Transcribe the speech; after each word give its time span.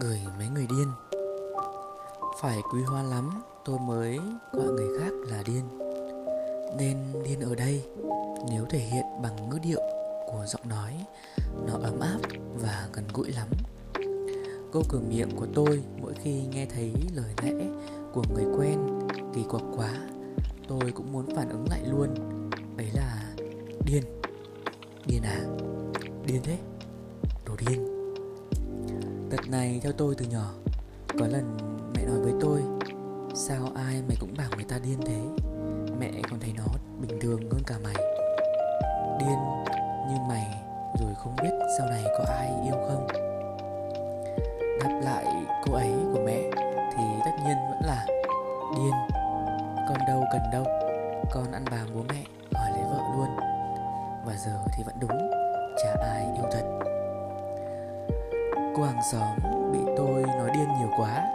gửi 0.00 0.20
mấy 0.38 0.48
người 0.48 0.66
điên. 0.66 0.88
Phải 2.40 2.58
quý 2.72 2.82
hoa 2.82 3.02
lắm, 3.02 3.42
tôi 3.64 3.78
mới 3.78 4.18
gọi 4.52 4.66
người 4.66 4.98
khác 4.98 5.12
là 5.28 5.42
điên. 5.46 5.64
Nên 6.78 6.96
điên 7.24 7.40
ở 7.40 7.54
đây, 7.54 7.84
nếu 8.50 8.64
thể 8.70 8.78
hiện 8.78 9.04
bằng 9.22 9.50
ngữ 9.50 9.58
điệu 9.62 9.80
của 10.26 10.44
giọng 10.46 10.68
nói, 10.68 11.06
Nó 11.66 11.72
ấm 11.82 12.00
áp 12.00 12.18
và 12.54 12.88
gần 12.92 13.04
gũi 13.14 13.32
lắm. 13.32 13.48
Câu 14.72 14.82
cửa 14.88 15.00
miệng 15.08 15.36
của 15.36 15.46
tôi 15.54 15.82
mỗi 16.02 16.14
khi 16.14 16.42
nghe 16.46 16.66
thấy 16.66 16.94
lời 17.14 17.34
lẽ 17.42 17.66
của 18.12 18.22
người 18.34 18.44
quen 18.58 19.08
kỳ 19.34 19.42
quặc 19.48 19.62
quá, 19.76 19.90
Tôi 20.68 20.92
cũng 20.94 21.12
muốn 21.12 21.36
phản 21.36 21.48
ứng 21.48 21.64
lại 21.70 21.80
luôn. 21.90 22.14
Ấy 22.78 22.90
là 22.94 23.34
điên. 23.86 24.02
Điên 25.06 25.22
à? 25.22 25.40
Điên 26.26 26.40
thế? 26.44 26.58
Đồ 27.46 27.56
điên. 27.66 27.99
Tật 29.30 29.48
này 29.48 29.80
theo 29.82 29.92
tôi 29.92 30.14
từ 30.18 30.26
nhỏ, 30.26 30.52
Có 31.18 31.26
lần 31.26 31.56
mẹ 31.94 32.02
nói 32.06 32.18
với 32.20 32.32
tôi, 32.40 32.62
Sao 33.34 33.68
ai 33.74 34.02
mày 34.08 34.16
cũng 34.20 34.34
bảo 34.38 34.48
người 34.56 34.64
ta 34.64 34.78
điên 34.84 34.98
thế? 35.06 35.20
Mẹ 35.98 36.10
còn 36.30 36.40
thấy 36.40 36.52
nó 36.56 36.64
bình 37.00 37.20
thường 37.20 37.40
hơn 37.50 37.62
cả 37.66 37.74
mày. 37.84 37.94
Điên 39.18 39.38
như 40.08 40.16
mày 40.28 40.46
Rồi 41.00 41.14
không 41.18 41.36
biết 41.42 41.50
sau 41.78 41.86
này 41.86 42.04
có 42.18 42.24
ai 42.28 42.48
yêu 42.64 42.76
không. 42.88 43.06
Đáp 44.80 45.00
lại 45.02 45.24
cô 45.66 45.74
ấy 45.74 45.92
của 46.12 46.20
mẹ 46.26 46.50
Thì 46.96 47.04
tất 47.24 47.32
nhiên 47.44 47.56
vẫn 47.70 47.80
là 47.84 48.06
Điên. 48.76 48.92
Con 49.88 49.98
đâu 50.08 50.24
cần 50.32 50.42
đâu, 50.52 50.64
Con 51.30 51.52
ăn 51.52 51.64
bà 51.70 51.84
bố 51.94 52.02
mẹ, 52.08 52.24
hỏi 52.54 52.70
lấy 52.70 52.82
vợ 52.90 52.98
luôn. 53.16 53.36
Và 54.26 54.34
giờ 54.46 54.64
thì 54.76 54.82
vẫn 54.86 54.94
đúng, 55.00 55.30
Chả 55.82 55.94
ai 56.02 56.24
yêu 56.36 56.46
thật. 56.52 56.89
Cô 58.76 58.82
hàng 58.82 59.02
xóm 59.12 59.38
bị 59.72 59.78
tôi 59.96 60.22
nói 60.22 60.50
điên 60.54 60.68
nhiều 60.78 60.88
quá. 60.96 61.26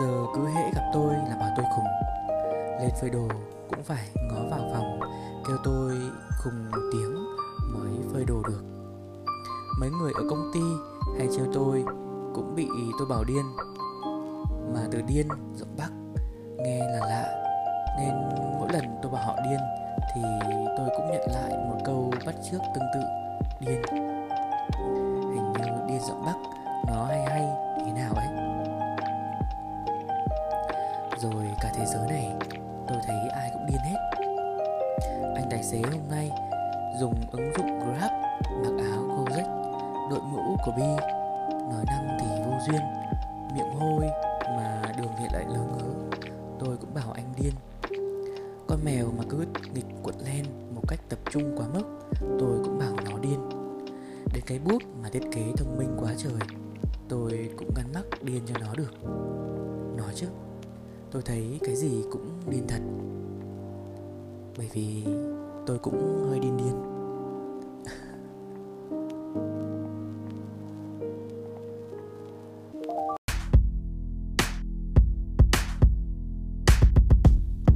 Giờ 0.00 0.26
cứ 0.34 0.48
hễ 0.48 0.70
gặp 0.74 0.90
tôi 0.92 1.14
là 1.14 1.36
bảo 1.40 1.50
tôi 1.56 1.66
khùng. 1.76 1.84
Lên 2.80 2.90
phơi 3.00 3.10
đồ 3.10 3.28
cũng 3.70 3.82
phải 3.82 4.08
ngó 4.14 4.40
vào 4.50 4.70
phòng, 4.72 5.00
Kêu 5.48 5.56
tôi 5.64 5.92
khùng 6.38 6.70
một 6.70 6.82
tiếng 6.92 7.14
mới 7.74 7.92
phơi 8.12 8.24
đồ 8.24 8.42
được. 8.48 8.62
Mấy 9.80 9.90
người 9.90 10.12
ở 10.14 10.22
công 10.30 10.50
ty 10.54 10.60
hay 11.18 11.28
trêu 11.36 11.46
tôi 11.54 11.84
cũng 12.34 12.54
bị 12.54 12.68
tôi 12.98 13.08
bảo 13.08 13.24
điên. 13.24 13.44
Mà 14.74 14.80
từ 14.90 15.02
điên 15.08 15.28
giọng 15.54 15.76
Bắc 15.78 15.90
nghe 16.58 16.78
là 16.78 17.06
lạ, 17.06 17.44
Nên 17.98 18.14
mỗi 18.58 18.68
lần 18.72 18.84
tôi 19.02 19.12
bảo 19.12 19.26
họ 19.26 19.36
điên 19.44 19.60
Thì 20.14 20.22
tôi 20.76 20.88
cũng 20.96 21.10
nhận 21.10 21.26
lại 21.34 21.50
một 21.50 21.78
câu 21.84 22.12
bắt 22.26 22.34
chước 22.50 22.60
tương 22.74 22.84
tự 22.94 23.00
Điên 23.60 23.82
điên 23.92 24.11
giọng 26.08 26.22
Bắc, 26.26 26.36
nó 26.86 27.04
hay 27.04 27.22
hay 27.22 27.46
thế 27.86 27.92
nào 27.92 28.14
ấy? 28.14 28.26
Rồi 31.18 31.46
cả 31.60 31.72
thế 31.74 31.84
giới 31.86 32.08
này, 32.08 32.32
tôi 32.88 32.98
thấy 33.06 33.16
ai 33.32 33.50
cũng 33.52 33.66
điên 33.66 33.80
hết. 33.84 33.96
Anh 35.34 35.46
tài 35.50 35.62
xế 35.62 35.82
hôm 35.82 36.00
nay 36.10 36.30
dùng 37.00 37.14
ứng 37.32 37.52
dụng 37.58 37.78
Grab 37.78 38.12
mặc 38.64 38.84
áo 38.92 39.02
Gojek, 39.02 39.46
đội 40.10 40.20
mũ 40.20 40.56
của 40.64 40.72
Bi. 40.76 41.04
Nói 41.50 41.84
năng 41.86 42.18
thì 42.20 42.26
vô 42.44 42.52
duyên, 42.66 42.82
miệng 43.54 43.74
hôi 43.80 44.10
mà 44.56 44.82
đường 44.96 45.16
hiện 45.18 45.30
lại 45.32 45.44
lờ 45.48 45.60
ngớ 45.60 46.18
tôi 46.58 46.76
cũng 46.76 46.94
bảo 46.94 47.12
anh 47.14 47.32
điên. 47.36 47.52
Con 48.68 48.78
mèo 48.84 49.06
mà 49.18 49.24
cứ 49.30 49.46
nghịch 49.74 49.86
cuộn 50.02 50.14
len 50.24 50.44
một 50.74 50.82
cách 50.88 51.00
tập 51.08 51.18
trung 51.30 51.54
quá 51.56 51.66
mức, 51.74 51.84
tôi 52.20 52.58
cũng 52.64 52.78
bảo 52.78 52.92
nó 53.04 53.18
điên 53.18 53.61
đến 54.32 54.44
cái 54.46 54.58
bút 54.58 54.82
mà 55.02 55.08
thiết 55.08 55.22
kế 55.32 55.52
thông 55.56 55.78
minh 55.78 55.96
quá 56.00 56.14
trời. 56.18 56.32
Tôi 57.08 57.50
cũng 57.56 57.70
ngăn 57.76 57.92
mắc 57.94 58.04
điên 58.22 58.42
cho 58.46 58.54
nó 58.60 58.74
được. 58.74 59.04
Nói 59.96 60.12
chứ, 60.14 60.26
tôi 61.10 61.22
thấy 61.22 61.58
cái 61.64 61.76
gì 61.76 62.04
cũng 62.10 62.40
điên 62.50 62.64
thật. 62.68 62.80
Bởi 64.58 64.70
vì 64.72 65.04
tôi 65.66 65.78
cũng 65.78 66.26
hơi 66.28 66.38
điên 66.38 66.56
điên. 66.56 66.82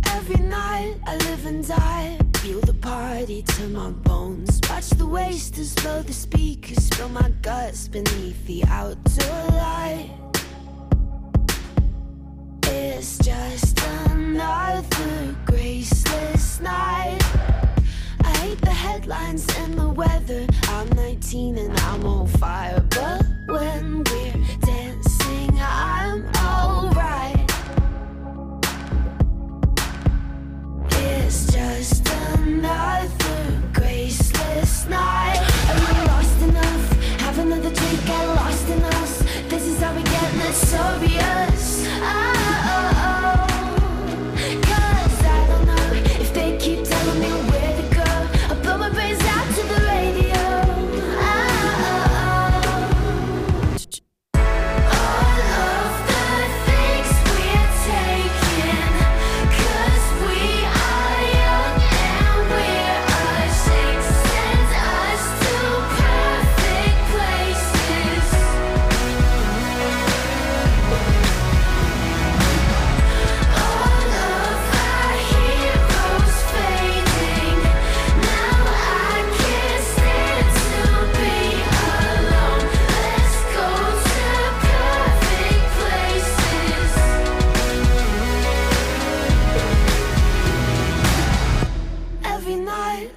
Every 0.14 0.36
night 0.42 1.00
I 1.06 1.18
live 1.26 1.44
and 1.44 1.68
die. 1.68 2.25
Feel 2.46 2.60
the 2.60 2.74
party 2.74 3.42
to 3.42 3.68
my 3.70 3.90
bones. 3.90 4.60
Watch 4.70 4.90
the 4.90 5.04
wasters 5.04 5.74
blow 5.74 6.00
the 6.02 6.12
speakers. 6.12 6.76
Spill 6.84 7.08
my 7.08 7.28
guts 7.42 7.88
beneath 7.88 8.46
the 8.46 8.62
outdoor 8.68 9.46
light. 9.50 10.10
It's 12.62 13.18
just 13.18 13.80
another 14.06 15.34
graceless 15.44 16.60
night. 16.60 17.20
I 18.22 18.30
hate 18.38 18.60
the 18.60 18.70
headlines 18.70 19.44
and 19.58 19.74
the 19.74 19.88
weather. 19.88 20.46
I'm 20.68 20.88
19 20.90 21.58
and 21.58 21.76
I'm 21.80 22.06
on 22.06 22.28
fire. 22.28 22.85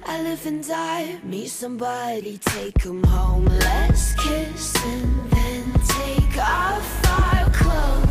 I 0.06 0.22
live 0.22 0.46
and 0.46 0.66
die. 0.66 1.18
Meet 1.22 1.48
somebody, 1.48 2.38
take 2.38 2.74
take 2.76 2.86
'em 2.86 3.02
home. 3.04 3.46
Let's 3.46 4.14
kiss 4.14 4.74
and 4.84 5.30
then 5.30 5.64
take 5.98 6.36
off 6.38 6.88
our 7.06 7.50
clothes. 7.50 8.09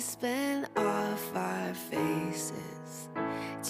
spin 0.00 0.66
off 0.76 1.36
our 1.36 1.74
faces, 1.74 3.08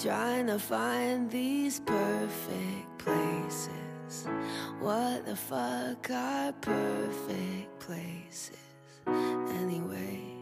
trying 0.01 0.47
to 0.47 0.59
find 0.59 1.29
these 1.29 1.79
perfect 1.79 2.97
places. 2.97 4.27
What 4.79 5.25
the 5.25 5.35
fuck 5.35 6.09
are 6.09 6.51
perfect 6.53 7.79
places, 7.79 8.57
anyway? 9.07 10.34